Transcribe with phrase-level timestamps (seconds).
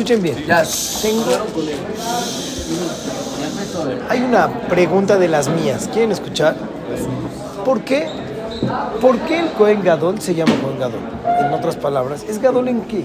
[0.00, 0.46] escuchen bien.
[0.46, 0.64] Ya,
[1.02, 1.24] Tengo,
[4.08, 5.90] hay una pregunta de las mías.
[5.92, 6.56] ¿Quieren escuchar?
[7.64, 8.08] ¿Por qué?
[9.00, 11.00] ¿Por qué el Cohen Gadol se llama Cohen Gadol?
[11.40, 13.04] En otras palabras, ¿es Gadol en qué?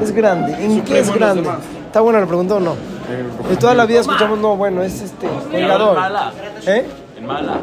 [0.00, 0.64] Es grande.
[0.64, 1.48] ¿En qué es grande?
[1.86, 2.76] ¿Está buena la pregunta o no?
[3.48, 5.98] De toda la vida escuchamos, no, bueno, es este, Cohen Gadol.
[6.66, 6.86] ¿Eh?
[7.18, 7.58] En mala.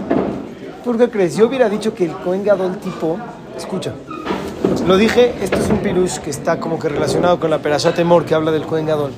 [0.84, 1.38] ¿Por qué crees?
[1.38, 3.18] Yo hubiera dicho que el Cohen Gadol tipo,
[3.58, 3.94] escucha,
[4.88, 8.26] lo dije, esto es un pirush que está como que relacionado con la Perashat Temor
[8.26, 9.12] que habla del Cohen Gadol.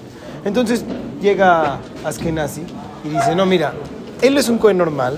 [0.46, 0.84] Entonces
[1.22, 2.64] llega Askenazi
[3.04, 3.74] y dice, no, mira,
[4.22, 5.18] él es un Cohen normal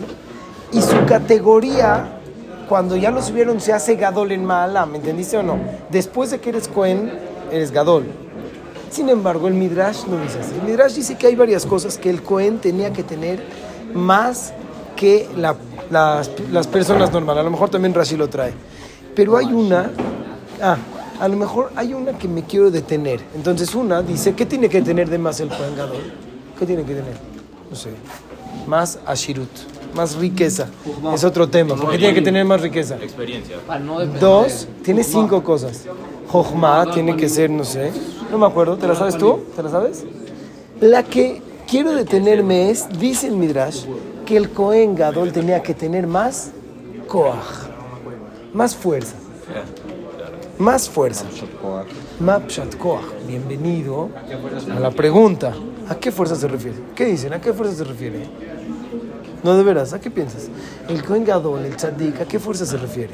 [0.71, 2.19] y su categoría,
[2.67, 5.57] cuando ya lo subieron, se hace Gadol en Maala, ¿me entendiste o no?
[5.91, 7.11] Después de que eres Cohen,
[7.51, 8.05] eres Gadol.
[8.89, 10.51] Sin embargo, el Midrash no dice así.
[10.59, 13.43] El Midrash dice que hay varias cosas que el Cohen tenía que tener
[13.93, 14.53] más
[14.95, 15.55] que la-
[15.89, 17.41] las, las personas normales.
[17.41, 18.53] A lo mejor también Rashi lo trae.
[19.15, 19.89] Pero hay una,
[20.61, 20.77] ah,
[21.19, 23.21] a lo mejor hay una que me quiero detener.
[23.35, 26.13] Entonces una dice, ¿qué tiene que tener de más el Cohen Gadol?
[26.57, 27.15] ¿Qué tiene que tener?
[27.69, 27.89] No sé.
[28.67, 29.49] Más ashirut,
[29.95, 30.67] más riqueza.
[31.13, 32.97] Es otro tema, porque tiene que tener más riqueza.
[33.01, 33.57] Experiencia.
[34.19, 35.85] Dos, tiene cinco cosas.
[36.29, 37.91] Jochma tiene que ser, no sé,
[38.31, 39.41] no me acuerdo, ¿te la sabes tú?
[39.55, 40.03] ¿Te la sabes?
[40.81, 43.85] La que quiero detenerme es, dice el Midrash,
[44.25, 46.51] que el Cohen Gadol tenía que tener más
[47.07, 47.67] koach,
[48.51, 49.13] más fuerza,
[50.59, 51.25] más fuerza.
[52.19, 54.09] Mapshat koach, bienvenido
[54.75, 55.53] a la pregunta.
[55.89, 56.77] ¿A qué fuerza se refiere?
[56.95, 57.33] ¿Qué dicen?
[57.33, 58.27] ¿A qué fuerza se refiere?
[59.43, 60.49] No, de veras, ¿a qué piensas?
[60.87, 63.11] El Cohen Gadol, el Tzadik, ¿a qué fuerza se refiere?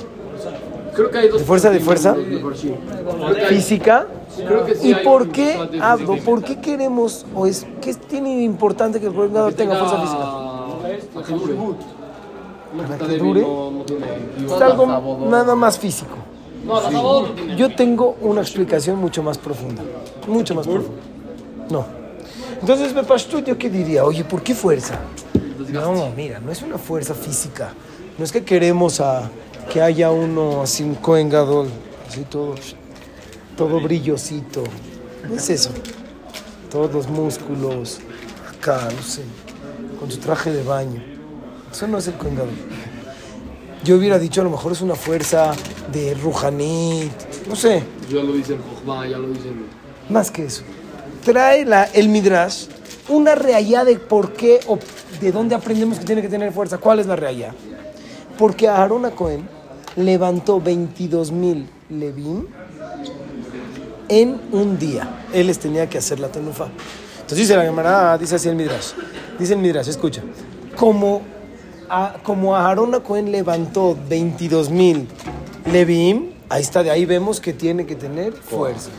[0.94, 1.40] Creo que hay dos.
[1.40, 2.16] ¿De fuerza, de fuerza?
[3.48, 4.06] Física.
[4.36, 8.44] Creo que sí ¿Y por qué, Abdo, por qué queremos, o es, qué tiene de
[8.44, 10.26] importante que el Cohen Gadol tenga fuerza física?
[13.00, 13.46] Para que dure.
[14.46, 14.86] Es algo
[15.30, 16.16] nada más físico.
[17.36, 17.56] Tiene.
[17.56, 19.84] Yo tengo una explicación mucho más profunda.
[20.28, 21.02] Mucho más profunda.
[21.70, 21.86] No.
[22.62, 25.00] Entonces, me pasó yo qué diría, oye, ¿por qué fuerza?
[25.72, 27.74] No, mira, no es una fuerza física.
[28.18, 29.30] No es que queremos a,
[29.72, 31.32] que haya uno así, un Cohen
[32.08, 32.56] así todo,
[33.56, 34.64] todo brillosito.
[35.28, 35.70] No es eso.
[36.72, 38.00] Todos los músculos,
[38.52, 39.24] acá, no sé,
[40.00, 41.02] con su traje de baño.
[41.72, 42.38] Eso no es el Cohen.
[43.84, 45.54] Yo hubiera dicho, a lo mejor es una fuerza
[45.92, 47.12] de Rujanit,
[47.48, 49.66] no sé, Ya lo dicen Jochma, ya lo dicen.
[50.10, 50.64] más que eso.
[51.24, 52.66] Trae la, el Midrash
[53.10, 54.78] una reallá de por qué o
[55.20, 56.78] de dónde aprendemos que tiene que tener fuerza.
[56.78, 57.54] ¿Cuál es la reallá?
[58.38, 59.48] Porque Aarón a Cohen
[59.96, 62.46] levantó 22 mil levim
[64.08, 65.24] en un día.
[65.34, 66.68] Él les tenía que hacer la tenufa.
[67.16, 68.92] Entonces dice la Gemara, dice así el Midrash.
[69.38, 70.22] Dice el Midrash, escucha.
[70.76, 71.22] Como,
[71.90, 75.08] a, como a Cohen levantó 22 mil
[75.72, 78.90] levim, ahí está, de ahí vemos que tiene que tener fuerza.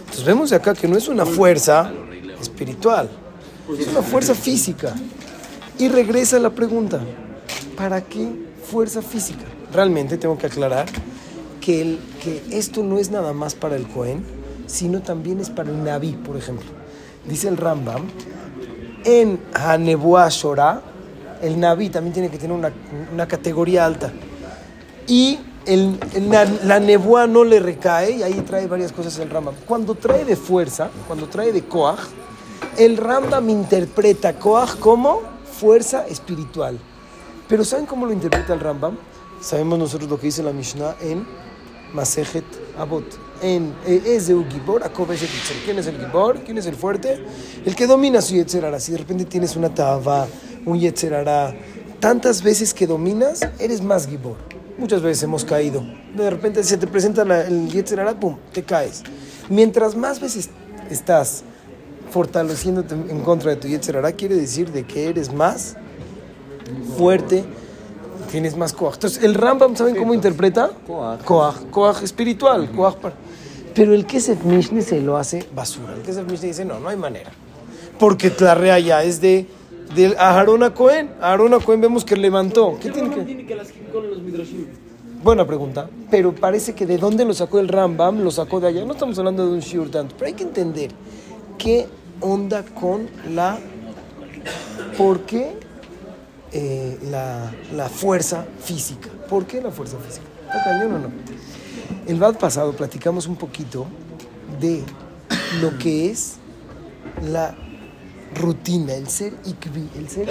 [0.00, 1.90] Entonces vemos acá que no es una fuerza
[2.40, 3.08] espiritual,
[3.78, 4.94] es una fuerza física.
[5.78, 7.00] Y regresa la pregunta,
[7.76, 8.30] ¿para qué
[8.70, 9.44] fuerza física?
[9.72, 10.86] Realmente tengo que aclarar
[11.60, 14.22] que, el, que esto no es nada más para el Cohen,
[14.66, 16.66] sino también es para el Naví, por ejemplo.
[17.26, 18.08] Dice el Rambam,
[19.04, 20.91] en Hanebuah Shorah,
[21.42, 24.12] el Naví también tiene que tener una, categoría alta.
[25.06, 25.98] Y el,
[26.30, 29.54] la, la nebuá no le recae, y ahí trae varias cosas el Rambam.
[29.66, 32.00] Cuando trae de fuerza, cuando trae de Koach,
[32.78, 36.78] el Rambam interpreta Koach como fuerza espiritual.
[37.48, 38.96] Pero ¿saben cómo lo interpreta el Rambam?
[39.40, 41.26] Sabemos nosotros lo que dice la Mishnah en
[41.92, 42.44] Masejet
[42.78, 43.04] Abot.
[43.42, 45.56] En eh, Ezeu Gibor, Akob Eshet Yitzer.
[45.64, 46.40] ¿Quién es el Gibor?
[46.44, 47.24] ¿Quién es el fuerte?
[47.64, 48.78] El que domina su Yetzerara.
[48.78, 50.28] Si de repente tienes una Tava,
[50.66, 51.54] un Yetzerara,
[52.00, 54.36] tantas veces que dominas, eres más Gibor.
[54.78, 55.84] Muchas veces hemos caído.
[56.16, 59.02] De repente se te presenta la- el Yetzerara, pum, te caes.
[59.48, 60.50] Mientras más veces
[60.90, 61.44] estás
[62.10, 65.76] fortaleciéndote en contra de tu Yetzerara, quiere decir de que eres más
[66.96, 67.44] fuerte,
[68.30, 68.94] tienes más coaj.
[68.94, 70.70] Entonces, el Rambam, ¿saben cómo interpreta?
[70.86, 71.64] Coaj.
[71.70, 73.14] Coaj espiritual, coaj para-
[73.74, 75.94] Pero el Kesef Mishne se lo hace basura.
[75.94, 77.30] El Kesef Mishne dice, no, no hay manera.
[77.98, 79.46] Porque la rea ya es de,
[79.94, 81.10] de Aarón a Cohen.
[81.20, 82.78] Aarón a Cohen vemos que levantó.
[82.80, 83.22] ¿Qué tiene que...?
[83.22, 84.66] tiene que las con los midrashim?
[85.22, 88.84] Buena pregunta, pero parece que de dónde lo sacó el Rambam, lo sacó de allá.
[88.84, 90.90] No estamos hablando de un shiur tanto, pero hay que entender
[91.58, 91.86] qué
[92.20, 93.58] onda con la...
[94.98, 95.54] ¿Por qué
[96.52, 99.08] eh, la, la fuerza física?
[99.28, 100.26] ¿Por qué la fuerza física?
[100.46, 101.10] ¿Está cañón o no?
[102.06, 103.86] El VAD pasado platicamos un poquito
[104.60, 104.82] de
[105.60, 106.38] lo que es
[107.30, 107.54] la
[108.34, 110.28] rutina, el ser ikvi, el ser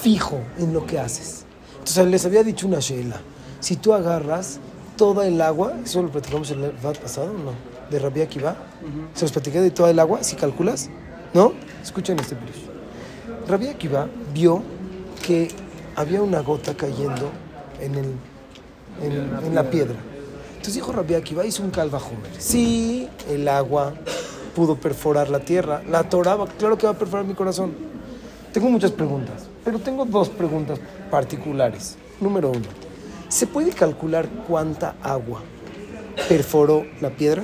[0.00, 1.44] fijo en lo que haces.
[1.72, 3.20] Entonces les había dicho una shela.
[3.60, 4.58] Si tú agarras
[4.96, 7.52] toda el agua, eso lo platicamos el VAT pasado, ¿o ¿no?
[7.90, 8.56] De Rabbi Akiva.
[9.14, 10.90] Se los platiqué de toda el agua, si calculas,
[11.32, 11.52] ¿no?
[11.82, 13.48] Escuchen este pirush.
[13.48, 14.62] Rabbi Akiva vio
[15.26, 15.48] que
[15.96, 17.30] había una gota cayendo
[17.80, 18.06] en, el,
[19.02, 19.96] en, en la piedra.
[20.50, 22.30] Entonces dijo Rabbi Akiva, hizo un calvajomer.
[22.38, 23.94] Sí, el agua
[24.54, 27.72] pudo perforar la tierra, la atoraba, claro que va a perforar mi corazón.
[28.52, 30.78] Tengo muchas preguntas, pero tengo dos preguntas
[31.10, 31.96] particulares.
[32.20, 32.66] Número uno,
[33.28, 35.40] ¿se puede calcular cuánta agua
[36.28, 37.42] perforó la piedra?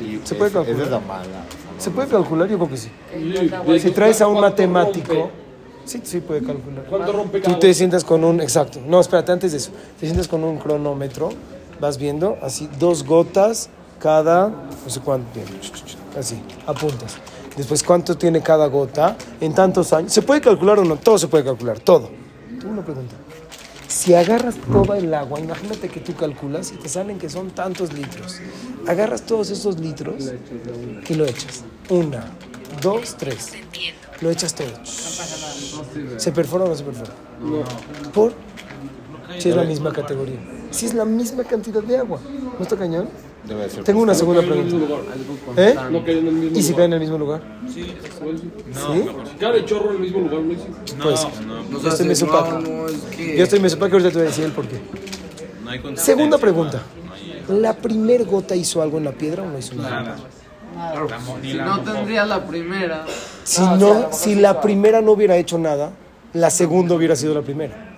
[0.00, 0.76] Y Se puede calcular.
[0.76, 1.44] Esa es la mala.
[1.78, 2.48] ¿Se puede calcular?
[2.48, 2.90] Yo creo que sí.
[3.80, 5.30] Si traes a un ¿cuánto matemático,
[5.84, 6.84] sí, sí puede calcular.
[6.88, 9.70] ¿Cuánto rompe Tú te sientas con un, exacto, no, espérate, antes de eso,
[10.00, 11.30] te sientas con un cronómetro,
[11.80, 15.54] vas viendo, así, dos gotas cada, no sé cuánto tiempo,
[16.18, 17.16] así, apuntas.
[17.56, 20.12] Después, ¿cuánto tiene cada gota en tantos años?
[20.12, 20.96] ¿Se puede calcular o no?
[20.96, 22.08] Todo se puede calcular, todo.
[22.58, 23.16] Tengo una pregunta.
[23.88, 27.92] Si agarras toda el agua, imagínate que tú calculas y te salen que son tantos
[27.92, 28.36] litros.
[28.86, 30.30] Agarras todos esos litros
[31.08, 31.64] y lo echas.
[31.88, 32.26] Una,
[32.80, 33.52] dos, tres.
[34.20, 34.68] Lo echas todo.
[36.18, 37.12] ¿Se perfora o no se perfora?
[38.12, 38.34] ¿Por?
[39.38, 40.38] Si es la misma categoría.
[40.70, 42.20] Si es la misma cantidad de agua.
[42.56, 43.08] ¿No está cañón?
[43.48, 43.84] Debe ser.
[43.84, 45.04] Tengo una No segunda cae en el mismo pregunta.
[45.54, 45.68] lugar.
[45.68, 45.74] ¿Eh?
[45.90, 47.40] No cae en el mismo ¿Y si cae en el mismo lugar?
[47.72, 49.04] Sí, ¿Sí?
[49.32, 50.66] Si cae el chorro en el mismo lugar, no hice.
[51.02, 53.36] Pues, No, yo estoy no, es que...
[53.38, 54.80] Yo estoy mesopaco, ahorita te voy a decir el por qué.
[55.64, 56.82] No Segunda pregunta.
[57.48, 60.16] no ¿La primer gota hizo algo en la piedra o no hizo nada?
[60.76, 61.18] Nada.
[61.42, 63.04] Si no tendría la primera.
[63.44, 65.90] Si no, si la primera no hubiera hecho nada,
[66.34, 67.96] la segunda hubiera sido la primera.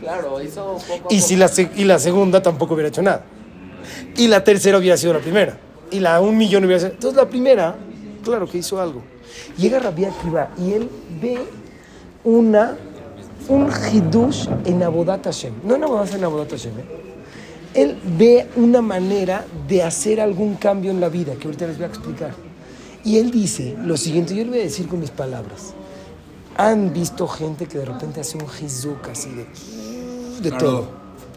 [0.00, 3.24] Claro, hizo poco Y, si la, se- y la segunda tampoco hubiera hecho nada.
[4.16, 5.58] Y la tercera hubiera sido la primera.
[5.90, 6.92] Y la un millón hubiera sido.
[6.92, 7.76] Entonces la primera,
[8.22, 9.02] claro que hizo algo.
[9.56, 10.88] Llega Rabbi Akiva y él
[11.20, 11.38] ve
[12.24, 12.76] una,
[13.48, 15.54] un hidush en Abodat Hashem.
[15.64, 16.72] No en Abodat, en Abodat Hashem.
[16.78, 17.08] ¿eh?
[17.74, 21.84] Él ve una manera de hacer algún cambio en la vida, que ahorita les voy
[21.84, 22.32] a explicar.
[23.04, 25.74] Y él dice lo siguiente, yo le voy a decir con mis palabras.
[26.56, 29.46] Han visto gente que de repente hace un hizuk así de,
[30.42, 30.88] de todo.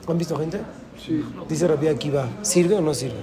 [0.08, 0.60] ¿Han visto gente?
[1.06, 1.24] Sí.
[1.50, 3.18] Dice Rabbi Akiva, ¿sirve o no sirve?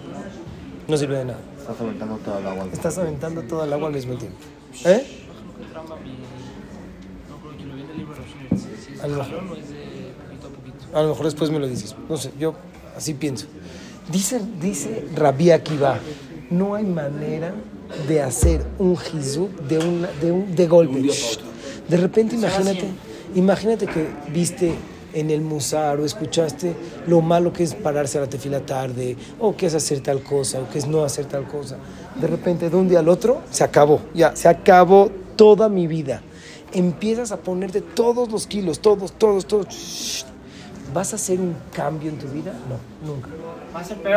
[0.89, 1.39] No sirve de nada.
[1.61, 2.67] Estás aventando toda el agua.
[2.73, 4.39] Estás aventando todo el agua al mismo tiempo.
[4.85, 5.07] ¿Eh?
[9.03, 9.41] A lo mejor,
[10.95, 11.95] a lo mejor después me lo dices.
[12.09, 12.55] No sé, yo
[12.97, 13.47] así pienso.
[14.11, 15.99] Dice, dice Rabbi Akiva,
[16.51, 17.55] no hay manera
[18.09, 21.11] de hacer un hizuk de, una, de, un, de golpe.
[21.89, 22.89] De repente imagínate,
[23.35, 24.75] imagínate que viste
[25.13, 26.75] en el musar o escuchaste
[27.07, 30.61] lo malo que es pararse a la tefila tarde, o que es hacer tal cosa,
[30.61, 31.77] o que es no hacer tal cosa.
[32.21, 36.23] De repente, de un día al otro, se acabó, ya, se acabó toda mi vida.
[36.73, 39.69] Empiezas a ponerte todos los kilos, todos, todos, todos.
[39.69, 40.25] Shh.
[40.93, 42.53] ¿Vas a hacer un cambio en tu vida?
[42.69, 43.29] No, nunca.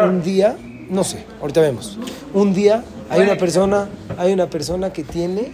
[0.05, 0.57] Un día,
[0.89, 1.99] no sé, ahorita vemos.
[2.33, 5.51] Un día hay una persona, hay una persona que tiene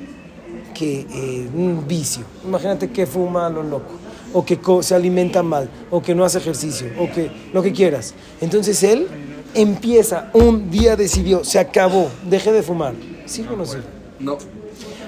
[0.75, 2.24] que eh, un vicio.
[2.45, 3.94] Imagínate que fuma a lo loco,
[4.33, 8.13] o que se alimenta mal, o que no hace ejercicio, o que lo que quieras.
[8.41, 9.07] Entonces él
[9.53, 12.94] empieza, un día decidió, se acabó, dejé de fumar.
[13.25, 13.85] ¿Sirve o no sirve?
[14.19, 14.38] No.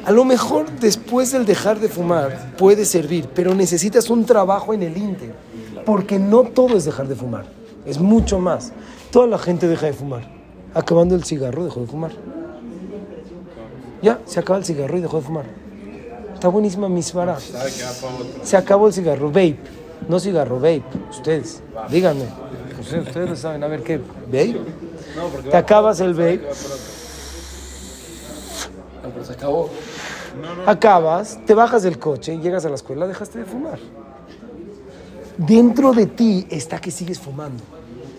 [0.05, 4.83] A lo mejor después del dejar de fumar puede servir, pero necesitas un trabajo en
[4.83, 5.33] el Inter,
[5.85, 7.45] porque no todo es dejar de fumar,
[7.85, 8.71] es mucho más.
[9.11, 10.39] Toda la gente deja de fumar.
[10.73, 12.11] Acabando el cigarro, dejó de fumar.
[14.01, 15.45] Ya, se acaba el cigarro y dejó de fumar.
[16.39, 17.37] Está buenísima mi svara.
[18.43, 19.59] Se acabó el cigarro, vape.
[20.07, 20.85] No cigarro, vape.
[21.09, 22.27] Ustedes, díganme.
[22.79, 23.97] Ustedes, ustedes lo saben, a ver qué.
[23.97, 24.55] ¿Vape?
[25.51, 26.47] Te acabas el vape.
[29.03, 29.69] No, pero se acabó.
[30.65, 33.79] Acabas, te bajas del coche, llegas a la escuela, dejaste de fumar.
[35.37, 37.61] Dentro de ti está que sigues fumando.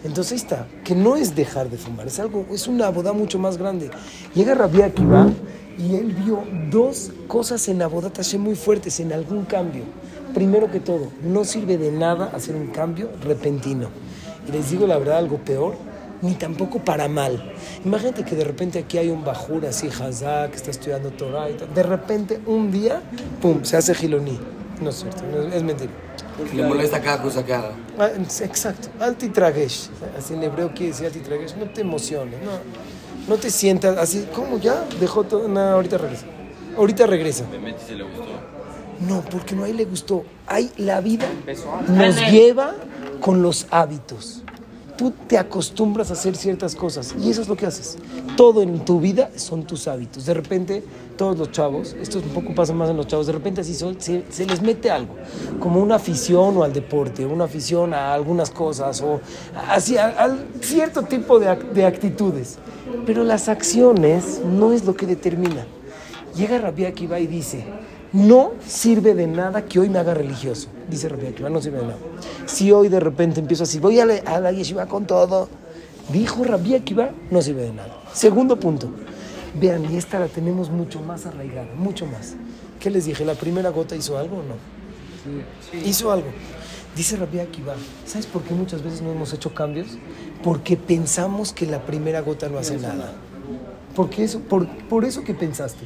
[0.05, 3.39] Entonces ahí está, que no es dejar de fumar, es algo, es una boda mucho
[3.39, 3.91] más grande.
[4.35, 5.27] Llega Rabbi Akiva
[5.79, 9.85] y él vio dos cosas en Abodat Hashem muy fuertes, en algún cambio.
[10.35, 13.89] Primero que todo, no sirve de nada hacer un cambio repentino.
[14.49, 15.75] Y les digo la verdad, algo peor,
[16.23, 17.53] ni tampoco para mal.
[17.85, 21.55] Imagínate que de repente aquí hay un bajur así, Hazá, que está estudiando Torah y
[21.55, 21.75] tal.
[21.75, 23.03] De repente, un día,
[23.41, 24.39] pum, se hace giloní.
[24.81, 25.91] No es cierto, no es, es mentira.
[26.55, 27.73] Le molesta cada cosa que haga.
[27.99, 29.89] Ah, Exacto, antitragesh.
[30.17, 31.57] Así en hebreo quiere decir antitragesh.
[31.57, 32.53] No te emociones, no,
[33.31, 34.27] no te sientas así.
[34.35, 34.85] ¿Cómo ya?
[34.99, 35.47] Dejó todo.
[35.47, 36.27] No, ahorita regresa.
[36.77, 37.45] Ahorita regresa.
[37.49, 38.27] Me metí se le gustó.
[39.09, 40.25] No, porque no a él le gustó.
[40.49, 41.29] Hay, la vida
[41.89, 42.75] nos lleva
[43.21, 44.43] con los hábitos.
[45.01, 47.97] Tú te acostumbras a hacer ciertas cosas y eso es lo que haces.
[48.37, 50.27] Todo en tu vida son tus hábitos.
[50.27, 50.85] De repente,
[51.17, 54.45] todos los chavos, esto un poco pasa más en los chavos, de repente así se,
[54.45, 55.15] les mete algo,
[55.59, 59.23] como una afición o al deporte, una afición a algunas cosas o
[59.71, 62.59] hacia a cierto tipo de, de actitudes.
[63.07, 65.65] Pero las acciones no es lo que determina.
[66.37, 67.65] Llega Rabbi Akiva y dice,
[68.13, 70.69] no sirve de nada que hoy me haga religioso.
[70.89, 71.99] Dice Rabbi no sirve de nada.
[72.47, 75.49] Si hoy de repente empiezo así, voy a la, a la yeshiva con todo,
[76.13, 77.97] dijo Rabbi Akiva, no sirve de nada.
[78.13, 78.91] Segundo punto,
[79.61, 82.35] vean, y esta la tenemos mucho más arraigada, mucho más.
[82.81, 83.25] ¿Qué les dije?
[83.25, 84.57] ¿La primera gota hizo algo o no?
[85.85, 86.29] Hizo algo.
[86.97, 87.75] Dice Rabbi Akiva,
[88.05, 89.87] ¿sabes por qué muchas veces no hemos hecho cambios?
[90.43, 93.13] Porque pensamos que la primera gota no hace nada.
[93.95, 95.85] Porque eso, por, por eso que pensaste.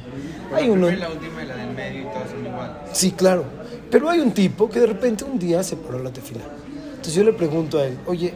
[0.53, 2.75] Hay uno, La última y la del medio y todas son iguales.
[2.93, 3.45] Sí, claro.
[3.89, 6.41] Pero hay un tipo que de repente un día se paró la tefila.
[6.89, 8.33] Entonces yo le pregunto a él, oye,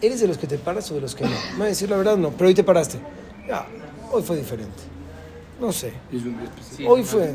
[0.00, 1.30] ¿eres de los que te paras o de los que no?
[1.52, 2.98] Me va a decir la verdad, no, pero hoy te paraste.
[3.48, 3.66] Ya,
[4.10, 4.82] hoy fue diferente.
[5.60, 5.92] No sé.
[6.86, 7.34] hoy fue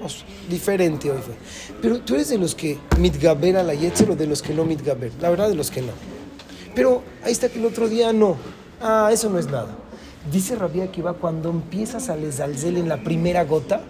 [0.00, 1.34] no sé, diferente, hoy fue.
[1.80, 4.64] Pero tú eres de los que mitgaber a la yetzer o de los que no
[4.64, 5.12] mitgaber.
[5.20, 5.92] La verdad, de los que no.
[6.74, 8.36] Pero ahí está que el otro día no.
[8.80, 9.74] Ah, eso no es nada.
[10.30, 13.82] Dice Rabbi Akiva, cuando empiezas a lezalzel en la primera gota,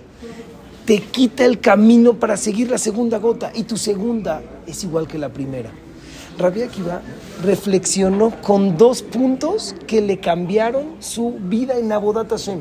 [0.85, 5.19] te quita el camino para seguir la segunda gota y tu segunda es igual que
[5.19, 5.71] la primera.
[6.39, 7.01] Rabbi Akiva
[7.43, 12.61] reflexionó con dos puntos que le cambiaron su vida en Abodat Hashem.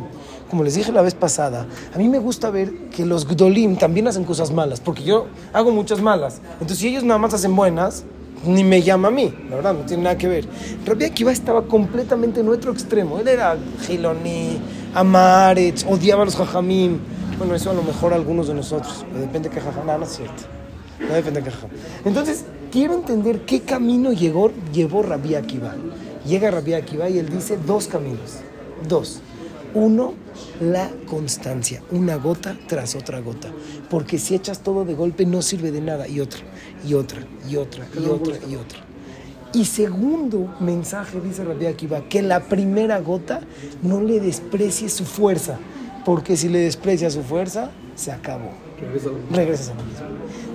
[0.49, 4.07] Como les dije la vez pasada, a mí me gusta ver que los Gdolim también
[4.07, 6.39] hacen cosas malas, porque yo hago muchas malas.
[6.53, 8.05] Entonces, si ellos nada más hacen buenas,
[8.45, 10.45] ni me llama a mí, la verdad, no tiene nada que ver.
[10.85, 13.19] Rabbi Akiva estaba completamente en otro extremo.
[13.19, 14.57] Él era Giloní,
[14.93, 16.99] Amaretz, odiaba a los Jajamim.
[17.37, 20.05] Bueno, eso a lo mejor algunos de nosotros, pero depende de qué Jajam, no, no
[20.05, 20.43] es cierto.
[20.99, 21.69] No depende de qué Jajam.
[22.05, 25.75] Entonces, quiero entender qué camino llegó, llevó Rabbi Akiva.
[26.25, 28.39] Llega Rabbi Akiva y él dice dos caminos.
[28.87, 29.21] Dos.
[29.75, 30.13] Uno,
[30.61, 33.49] la constancia, una gota tras otra gota.
[33.89, 36.07] Porque si echas todo de golpe no sirve de nada.
[36.07, 36.39] Y otra,
[36.87, 38.79] y otra, y otra, y otra, y otra.
[39.53, 43.41] Y segundo mensaje, dice Rabbi Akiva, que la primera gota
[43.83, 45.59] no le desprecie su fuerza.
[46.05, 48.51] Porque si le desprecia su fuerza, se acabó.
[49.31, 50.05] Regresas a lo mismo.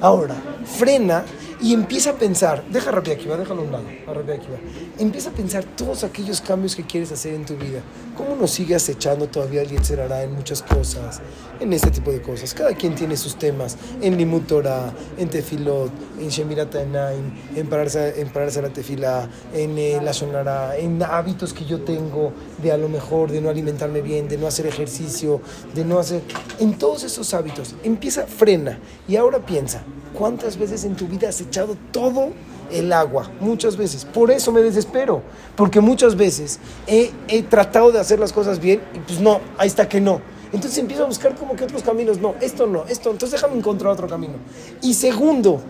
[0.00, 0.34] Ahora,
[0.64, 1.24] frena
[1.62, 4.56] y empieza a pensar, deja Rabbi Akiva, déjalo a un lado, a Rabbi Akiva.
[4.98, 7.80] Empieza a pensar todos aquellos cambios que quieres hacer en tu vida.
[8.16, 11.20] ¿Cómo nos sigue acechando todavía el Yetzer Hara en muchas cosas,
[11.60, 12.54] en este tipo de cosas?
[12.54, 18.20] Cada quien tiene sus temas, en Limut Torah, en Tefilot, en Shemirat Enaim, en pararse,
[18.20, 22.72] en pararse a la tefila, en eh, la Shonara, en hábitos que yo tengo de
[22.72, 25.40] a lo mejor de no alimentarme bien, de no hacer ejercicio,
[25.74, 26.22] de no hacer...
[26.58, 29.82] En todos esos hábitos, empieza, frena y ahora piensa,
[30.14, 32.30] ¿cuántas veces en tu vida has echado todo
[32.70, 33.30] el agua?
[33.40, 34.04] Muchas veces.
[34.04, 35.22] Por eso me desespero,
[35.56, 39.68] porque muchas veces he, he tratado de hacer las cosas bien y pues no, ahí
[39.68, 40.20] está que no.
[40.52, 43.92] Entonces empiezo a buscar como que otros caminos, no, esto no, esto, entonces déjame encontrar
[43.92, 44.34] otro camino.
[44.82, 45.60] Y segundo,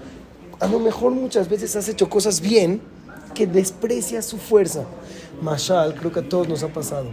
[0.59, 2.81] a lo mejor muchas veces has hecho cosas bien
[3.35, 4.85] que desprecias su fuerza.
[5.43, 7.11] Mashal, creo que a todos nos ha pasado.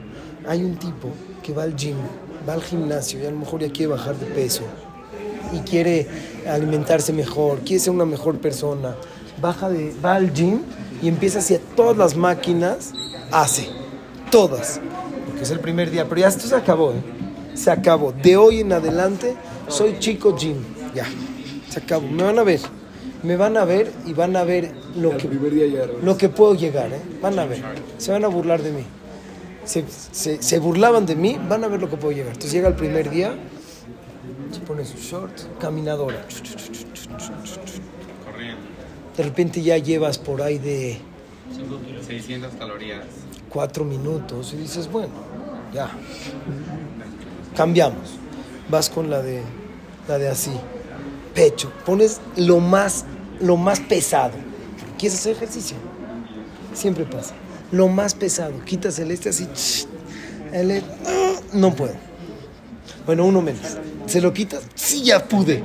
[0.47, 1.09] Hay un tipo
[1.43, 1.97] que va al gym,
[2.47, 4.63] va al gimnasio y a lo mejor ya quiere bajar de peso
[5.54, 6.08] y quiere
[6.48, 8.96] alimentarse mejor, quiere ser una mejor persona.
[9.42, 10.62] Baja de, va al gym
[11.01, 12.92] y empieza hacia todas las máquinas,
[13.32, 13.70] hace,
[14.32, 14.80] todas,
[15.25, 17.01] porque es el primer día, pero ya esto se acabó, ¿eh?
[17.54, 18.12] se acabó.
[18.12, 19.36] De hoy en adelante
[19.68, 20.58] soy chico gym,
[20.96, 21.06] ya,
[21.70, 22.08] se acabó.
[22.08, 22.62] Me van a ver,
[23.24, 25.30] me van a ver y van a ver lo que,
[26.01, 27.01] lo que puedo llegar, ¿eh?
[27.22, 27.62] van a ver,
[27.98, 28.84] se van a burlar de mí.
[29.66, 32.30] Se, se, se burlaban de mí, van a ver lo que puedo llegar.
[32.30, 33.36] Entonces llega el primer día,
[34.51, 36.25] se pone su short, caminadora.
[38.25, 38.62] Corriendo.
[39.16, 41.00] De repente ya llevas por ahí de
[42.06, 43.04] 600 calorías.
[43.50, 45.13] cuatro minutos y dices, bueno,
[45.74, 45.89] ya.
[47.56, 48.18] Cambiamos.
[48.70, 49.42] Vas con la de
[50.08, 50.51] la de así.
[51.34, 51.72] Pecho.
[51.86, 53.06] Pones lo más,
[53.39, 54.34] lo más pesado.
[54.98, 55.77] ¿Quieres hacer ejercicio?
[56.74, 57.34] Siempre pasa.
[57.72, 58.54] Lo más pesado.
[58.66, 59.48] Quitas el este así.
[60.51, 60.84] el e-
[61.54, 61.94] no puedo.
[63.06, 63.77] Bueno, uno menos.
[64.07, 65.63] Se lo quitas, sí, ya pude.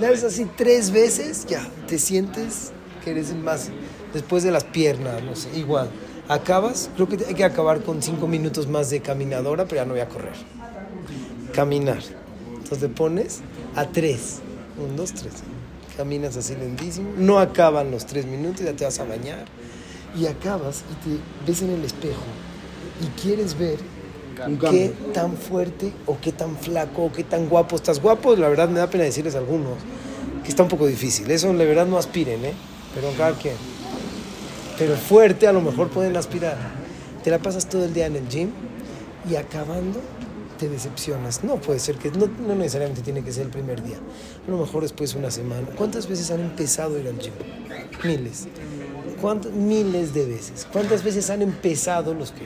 [0.00, 2.72] Le haces así tres veces, ya, te sientes
[3.04, 3.70] que eres más.
[4.12, 5.88] Después de las piernas, no sé, igual.
[6.28, 9.92] Acabas, creo que hay que acabar con cinco minutos más de caminadora, pero ya no
[9.92, 10.34] voy a correr.
[11.52, 12.02] Caminar.
[12.48, 13.40] Entonces te pones
[13.76, 14.40] a tres.
[14.76, 15.34] Un, dos, tres.
[15.96, 17.12] Caminas así lentísimo.
[17.16, 19.44] No acaban los tres minutos, ya te vas a bañar.
[20.18, 22.22] Y acabas y te ves en el espejo.
[23.02, 23.78] Y quieres ver
[24.70, 28.00] qué tan fuerte o qué tan flaco o qué tan guapo estás.
[28.00, 29.74] Guapo, la verdad me da pena decirles a algunos
[30.42, 31.30] que está un poco difícil.
[31.30, 32.52] Eso la verdad no aspiren, ¿eh?
[32.94, 33.54] Pero cada quien.
[34.78, 36.56] pero fuerte a lo mejor pueden aspirar.
[37.22, 38.50] Te la pasas todo el día en el gym
[39.28, 40.00] y acabando
[40.58, 41.42] te decepcionas.
[41.42, 43.96] No puede ser que, no, no necesariamente tiene que ser el primer día.
[44.46, 45.66] A lo mejor después una semana.
[45.76, 47.32] ¿Cuántas veces han empezado a ir al gym?
[48.04, 48.46] Miles.
[49.20, 49.52] ¿Cuántas?
[49.52, 50.66] Miles de veces.
[50.70, 52.42] ¿Cuántas veces han empezado los que,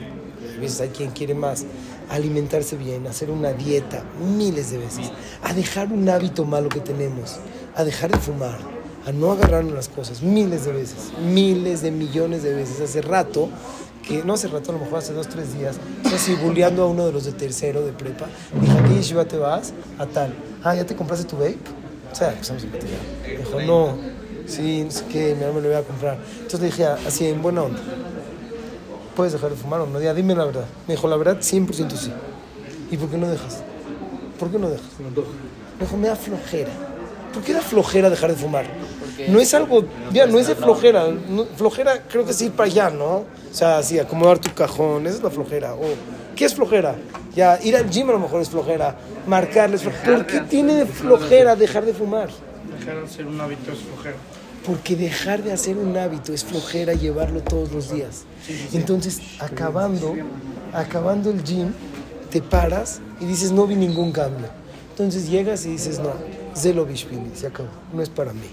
[0.59, 1.65] veces hay quien quiere más,
[2.09, 4.03] alimentarse bien, hacer una dieta,
[4.37, 5.11] miles de veces,
[5.43, 7.37] a dejar un hábito malo que tenemos,
[7.75, 8.59] a dejar de fumar,
[9.05, 12.81] a no agarrarnos las cosas, miles de veces, miles de millones de veces.
[12.81, 13.49] Hace rato,
[14.07, 15.77] que no hace rato, a lo mejor hace dos, tres días,
[16.13, 18.25] así bulleando a uno de los de tercero de prepa,
[18.59, 19.73] dije, ¿a qué yeshiva te vas?
[19.97, 20.33] A tal.
[20.63, 21.57] Ah, ¿ya te compraste tu vape?
[22.11, 22.99] O sea, empezamos a platicar.
[23.37, 23.97] Dijo, no,
[24.47, 26.17] sí, no sé qué, mi me lo voy a comprar.
[26.33, 27.79] Entonces le dije, así, en buena onda,
[29.19, 29.99] ¿puedes dejar de fumar o no?
[29.99, 30.63] Ya, dime la verdad.
[30.87, 32.09] Me dijo, la verdad, 100% sí.
[32.89, 33.61] ¿Y por qué no dejas?
[34.39, 34.87] ¿Por qué no dejas?
[34.97, 36.71] Me dijo, me da flojera.
[37.33, 38.65] ¿Por qué da flojera dejar de fumar?
[39.27, 39.83] No es algo,
[40.13, 41.07] ya, no es de flojera.
[41.09, 43.15] no- flojera creo que es ir para allá, ¿no?
[43.17, 45.73] O sea, así, acomodar tu cajón, esa es la flojera.
[45.73, 45.81] O,
[46.37, 46.95] ¿qué es flojera?
[47.35, 48.95] Ya, ir al gym a lo mejor es flojera.
[49.27, 52.29] Marcarles, ¿por qué tiene de flojera dejar de fumar?
[52.79, 54.15] Dejar de ser un hábito es flojera.
[54.69, 58.25] Porque dejar de hacer un hábito es flojera llevarlo todos los días.
[58.71, 60.13] Entonces, acabando,
[60.73, 61.69] acabando el gym,
[62.29, 64.45] te paras y dices, no vi ningún cambio.
[64.91, 66.11] Entonces llegas y dices, no,
[66.55, 68.45] Zelo Bishvili, se acabó, no es para mí.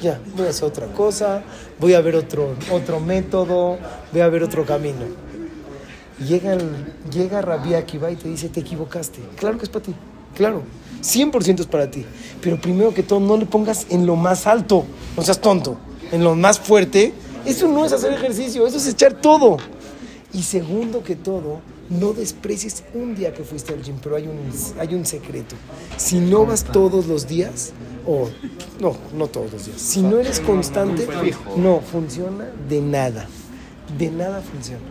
[0.00, 1.42] Ya, voy a hacer otra cosa,
[1.80, 3.76] voy a ver otro, otro método,
[4.12, 5.04] voy a ver otro camino.
[6.24, 6.70] Llega, el-
[7.10, 9.18] llega Rabbi Akiva y te dice, te equivocaste.
[9.36, 9.94] Claro que es para ti,
[10.36, 10.62] claro.
[11.06, 12.04] 100% es para ti.
[12.40, 14.84] Pero primero que todo, no le pongas en lo más alto,
[15.16, 15.76] no seas tonto,
[16.12, 17.12] en lo más fuerte.
[17.44, 19.56] Eso no es hacer ejercicio, eso es echar todo.
[20.32, 24.38] Y segundo que todo, no desprecies un día que fuiste al gym, pero hay un,
[24.78, 25.54] hay un secreto.
[25.96, 27.72] Si no vas todos los días,
[28.06, 28.28] o
[28.80, 31.06] no, no todos los días, si no eres constante,
[31.56, 33.28] no funciona de nada.
[33.96, 34.82] De nada funciona.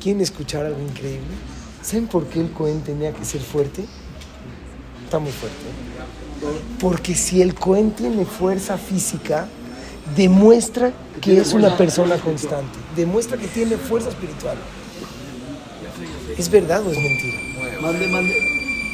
[0.00, 1.34] ¿Quieren escuchar algo increíble?
[1.82, 3.84] ¿Saben por qué el Cohen tenía que ser fuerte?
[5.10, 5.56] Está muy fuerte.
[6.78, 9.48] Porque si el Cohen tiene fuerza física,
[10.14, 12.78] demuestra que es una persona constante.
[12.94, 14.56] Demuestra que tiene fuerza espiritual.
[16.38, 17.80] ¿Es verdad o es mentira?
[17.82, 18.36] Mande, mande.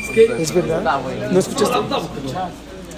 [0.04, 1.02] Es que ¿Es verdad?
[1.30, 1.76] ¿No escuchaste?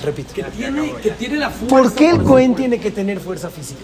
[0.04, 0.34] Repito.
[0.34, 1.76] que tiene, que tiene la fuerza.
[1.76, 3.80] ¿Por qué el Cohen tiene que tener fuerza física?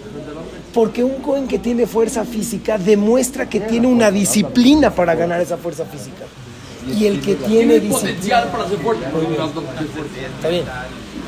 [0.73, 5.57] Porque un Cohen que tiene fuerza física demuestra que tiene una disciplina para ganar esa
[5.57, 6.23] fuerza física.
[6.93, 9.05] Y el que tiene potencial para ser fuerte.
[9.05, 10.65] Está bien.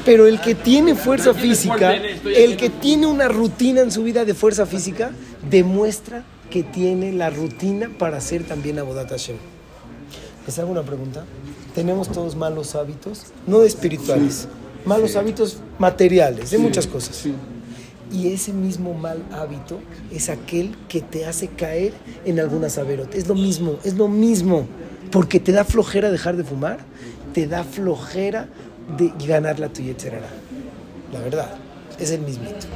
[0.06, 4.34] Pero el que tiene fuerza física, el que tiene una rutina en su vida de
[4.34, 5.12] fuerza física,
[5.50, 9.36] demuestra que tiene la rutina para hacer también Abodat Hashem.
[10.46, 11.26] ¿Les hago una pregunta?
[11.76, 13.24] ¿Tenemos todos malos hábitos?
[13.46, 14.48] No espirituales,
[14.86, 17.26] malos hábitos materiales, de muchas cosas.
[18.14, 21.94] Y ese mismo mal hábito es aquel que te hace caer
[22.24, 23.14] en algunas averot.
[23.14, 24.66] Es lo mismo, es lo mismo.
[25.12, 26.80] Porque te da flojera dejar de fumar,
[27.34, 28.48] te da flojera
[28.98, 30.30] de ganar la tuya yetzerara.
[31.12, 31.58] La verdad,
[32.00, 32.68] es el mismito.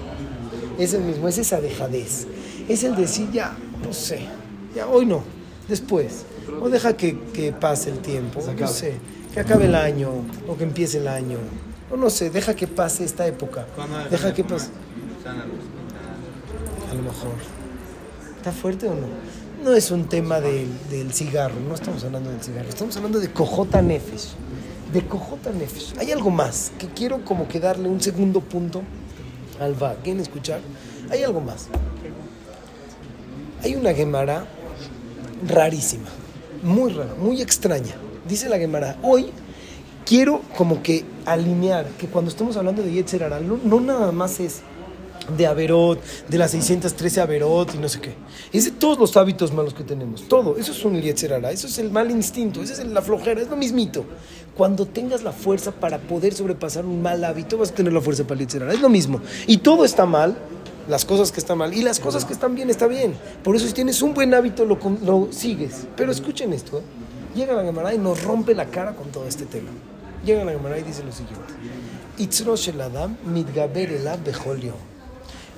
[0.80, 2.28] Es el mismo, es esa dejadez.
[2.68, 4.22] Es el decir, ya, no sé,
[4.76, 5.24] ya hoy no,
[5.68, 6.26] después.
[6.62, 8.96] O deja que, que pase el tiempo, no sé,
[9.34, 10.10] que acabe el año
[10.48, 11.38] o que empiece el año.
[11.92, 13.66] O no sé, deja que pase esta época.
[14.10, 14.70] Deja que pase.
[16.90, 17.34] A lo mejor.
[18.38, 19.08] ¿Está fuerte o no?
[19.64, 23.32] No es un tema del, del cigarro, no estamos hablando del cigarro, estamos hablando de
[23.32, 24.30] cojota nefesh.
[24.92, 25.94] De cojota nefesh.
[26.00, 28.82] Hay algo más que quiero como que darle un segundo punto
[29.60, 29.94] al va.
[30.04, 30.62] ¿Quieren escuchar?
[31.12, 31.68] Hay algo más.
[33.64, 34.48] Hay una Gemara
[35.48, 36.10] rarísima,
[36.64, 37.94] muy rara, muy extraña.
[38.28, 39.30] Dice la Gemara, hoy
[40.06, 44.40] quiero como que alinear que cuando estamos hablando de Yetzer Hara, no, no nada más
[44.40, 44.62] es
[45.38, 48.14] de Averot, de las 613 Averot y no sé qué.
[48.52, 50.28] Es de todos los hábitos malos que tenemos.
[50.28, 50.58] Todo.
[50.58, 52.62] Eso es un Yetzer Hara, Eso es el mal instinto.
[52.62, 53.42] Esa es la flojera.
[53.42, 54.06] Es lo mismito.
[54.56, 58.24] Cuando tengas la fuerza para poder sobrepasar un mal hábito, vas a tener la fuerza
[58.26, 58.48] para el.
[58.48, 59.22] Es lo mismo.
[59.48, 60.38] Y todo está mal.
[60.90, 63.14] Las cosas que están mal y las cosas que están bien, está bien.
[63.44, 65.88] Por eso si tienes un buen hábito, lo, lo sigues.
[65.96, 66.80] Pero escuchen esto.
[66.80, 66.82] ¿eh?
[67.36, 69.70] Llega la Gemara y nos rompe la cara con todo este tema.
[70.26, 71.54] Llega la Gemara y dice lo siguiente.
[72.18, 73.90] Itzro shel Adam mitgaber
[74.60, 74.91] yom.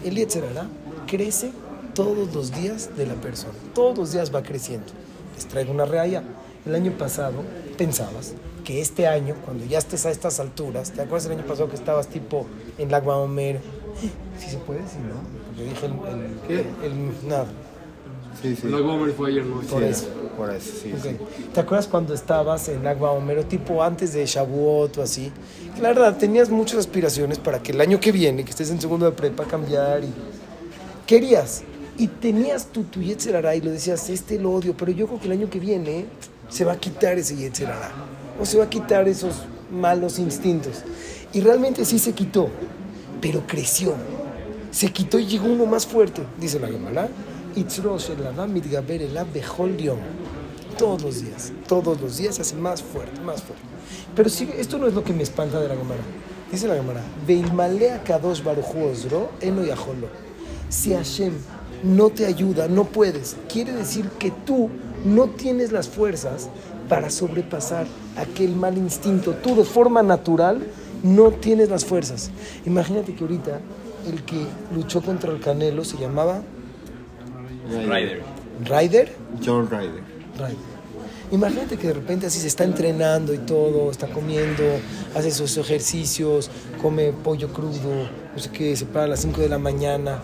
[0.04, 0.68] El Yetzer Hara
[1.08, 1.52] crece
[1.94, 3.54] todos los días de la persona.
[3.74, 4.88] Todos los días va creciendo.
[5.36, 6.24] Les traigo una realla.
[6.66, 7.44] El año pasado
[7.78, 11.70] pensabas que este año, cuando ya estés a estas alturas, ¿te acuerdas el año pasado
[11.70, 12.46] que estabas tipo
[12.78, 13.60] en Lagba Omer?
[14.40, 15.16] Sí se puede, sí, ¿no?
[15.48, 15.92] Porque dije el...
[15.94, 16.86] el, ¿Qué?
[16.88, 17.46] el- nada,
[18.42, 18.68] Sí, sí.
[18.68, 19.62] La Gomer fue ayer, ¿no?
[19.62, 20.08] por eso.
[20.38, 21.04] Por eso, sí, Ok.
[21.04, 21.44] sí.
[21.54, 25.32] ¿Te acuerdas cuando estabas en Agua Homero, tipo antes de Shavuot o así?
[25.76, 28.82] Que La verdad, tenías muchas aspiraciones para que el año que viene, que estés en
[28.82, 30.12] segundo de prepa, cambiar y...
[31.06, 31.64] Querías.
[31.98, 35.20] y tenías tu, tu Yetzer Hara y lo decías, este lo odio, pero yo creo
[35.20, 36.06] que el año que viene
[36.50, 37.92] se va a quitar ese Yetzer Hara,
[38.42, 39.36] o se va a quitar esos
[39.72, 40.82] malos instintos.
[41.34, 42.50] Y realmente sí se quitó,
[43.22, 43.94] pero creció.
[44.72, 47.08] Se quitó y llegó uno más fuerte, dice la Gemara.
[47.56, 47.98] "Itzro
[48.48, 49.28] mitgaber elav
[49.78, 50.00] yom".
[50.78, 53.64] Todos los días, todos los días se hace más fuerte, más fuerte.
[54.16, 56.02] Pero sigue, esto no es lo que me espanta de la Gemara.
[56.52, 60.08] Dice la Gemara, Veilmalea kadosh baruchu ozro eno yaholo.
[60.70, 61.34] Si Hashem
[61.84, 64.70] no te ayuda, no puedes, quiere decir que tú
[65.06, 66.50] no tienes las fuerzas
[66.90, 67.88] para sobrepasar
[68.18, 69.34] aquel mal instinto.
[69.44, 70.66] Tú de forma natural
[71.04, 72.32] no tienes las fuerzas.
[72.66, 73.60] Imagínate que ahorita
[74.08, 76.42] el que luchó contra el Canelo se llamaba
[77.70, 78.22] Rider.
[78.66, 79.16] Ryder.
[79.44, 80.04] John Ryder.
[80.38, 80.58] Right.
[81.32, 84.64] Imagínate que de repente así se está entrenando y todo, está comiendo,
[85.16, 89.50] hace sus ejercicios, come pollo crudo, no sé qué, se para a las 5 de
[89.50, 90.20] la mañana.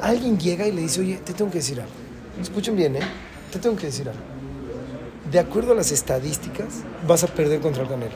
[0.00, 1.92] Alguien llega y le dice, oye, te tengo que decir algo.
[2.40, 3.00] Escuchen bien, ¿eh?
[3.52, 4.22] Te tengo que decir algo.
[5.30, 8.14] De acuerdo a las estadísticas, vas a perder contra el Canelo.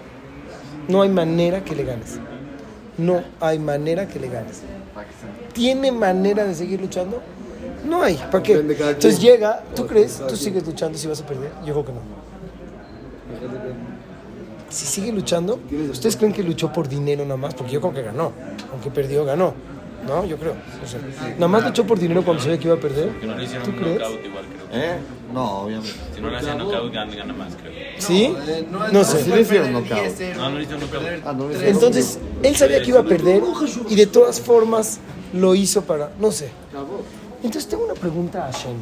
[0.88, 2.18] No hay manera que le ganes.
[2.96, 4.62] No hay manera que le ganes.
[5.52, 7.22] ¿Tiene manera de seguir luchando?
[7.88, 8.16] No hay.
[8.30, 8.52] ¿Para qué?
[8.54, 9.32] Entonces quien.
[9.34, 10.20] llega, ¿tú crees?
[10.26, 11.50] ¿Tú sigues luchando si vas a perder?
[11.64, 12.00] Yo creo que no.
[14.68, 15.58] Si sigue luchando,
[15.90, 17.54] ¿ustedes creen que luchó por dinero nada más?
[17.54, 18.32] Porque yo creo que ganó.
[18.72, 19.54] Aunque perdió, ganó.
[20.06, 20.52] No, yo creo.
[20.84, 21.00] O sea,
[21.34, 23.10] nada más luchó por dinero cuando sabía que iba a perder.
[23.18, 23.98] Que no le hicieron ¿Tú un crees?
[23.98, 24.82] knockout igual, creo.
[24.82, 24.98] ¿Eh?
[25.32, 25.94] No, obviamente.
[26.14, 27.72] Si no le hacían knockout, gana, gana más, creo.
[27.98, 28.34] ¿Sí?
[28.46, 29.28] Eh, No Sí sé.
[29.34, 30.20] le hicieron knockout.
[30.36, 31.02] No, no le hicieron knockout.
[31.24, 33.42] Ah, no le hicieron Entonces, él sabía que iba a perder
[33.88, 35.00] y de todas formas
[35.32, 36.10] lo hizo para.
[36.20, 36.50] No sé.
[37.42, 38.76] Entonces, tengo una pregunta a Hashem.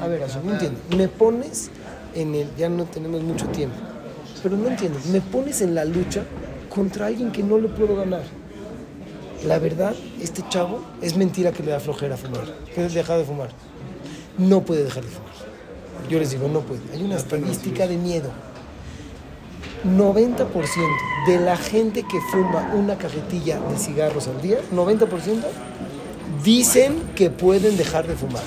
[0.00, 0.80] A ver, no entiendo.
[0.96, 1.70] Me pones
[2.14, 2.48] en el.
[2.56, 3.76] Ya no tenemos mucho tiempo.
[4.42, 4.98] Pero no entiendo.
[5.10, 6.24] Me pones en la lucha
[6.74, 8.22] contra alguien que no le puedo ganar.
[9.44, 12.44] La verdad, este chavo es mentira que le da flojera fumar.
[12.74, 13.50] Que dejar de fumar.
[14.38, 15.32] No puede dejar de fumar.
[16.08, 16.80] Yo les digo, no puede.
[16.92, 18.30] Hay una estadística de miedo.
[19.84, 20.46] 90%
[21.26, 25.42] de la gente que fuma una cajetilla de cigarros al día, 90%
[26.42, 28.42] dicen que pueden dejar de fumar.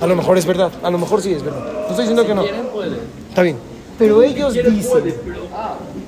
[0.00, 1.62] A lo mejor es verdad, a lo mejor sí es verdad.
[1.72, 2.42] No estoy diciendo que no.
[2.42, 2.98] Quieren, pueden.
[3.28, 3.56] Está bien.
[3.96, 5.14] Pero ellos Quieren, dicen,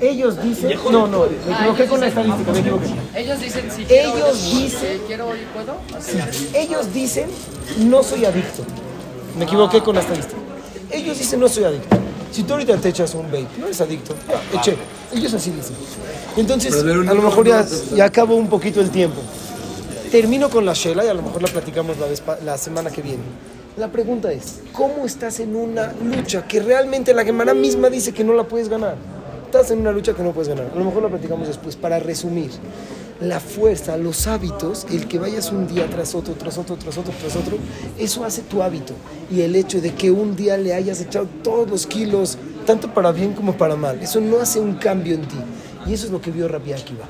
[0.01, 2.85] ellos dicen, no, no, me equivoqué con la estadística, me equivoqué.
[3.15, 5.75] Ellos dicen si quiero, Ellos dicen- quiero y puedo.
[6.01, 7.29] Sí, ellos dicen,
[7.79, 8.63] no soy adicto.
[9.37, 10.35] Me equivoqué con la estadística.
[10.91, 11.97] Ellos dicen, no soy adicto.
[12.31, 14.13] Si tú ahorita te echas un vape, no eres adicto.
[14.27, 14.75] Ya, eché.
[15.13, 15.75] Ellos así dicen.
[16.35, 19.21] Entonces, a lo mejor ya, ya acabó un poquito el tiempo.
[20.11, 22.07] Termino con la Shela y a lo mejor la platicamos la,
[22.45, 23.23] la semana que viene.
[23.75, 28.23] La pregunta es, ¿cómo estás en una lucha que realmente la Gemara misma dice que
[28.23, 28.95] no la puedes ganar?
[29.45, 30.71] Estás en una lucha que no puedes ganar.
[30.73, 31.75] A lo mejor la platicamos después.
[31.75, 32.51] Para resumir,
[33.19, 37.13] la fuerza, los hábitos, el que vayas un día tras otro, tras otro, tras otro,
[37.19, 37.57] tras otro,
[37.99, 38.93] eso hace tu hábito.
[39.29, 43.11] Y el hecho de que un día le hayas echado todos los kilos, tanto para
[43.11, 45.37] bien como para mal, eso no hace un cambio en ti.
[45.85, 47.05] Y eso es lo que vio Rabbi Akiva.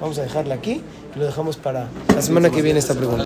[0.00, 0.80] Vamos a dejarla aquí
[1.14, 3.18] y lo dejamos para la semana que viene esta pregunta.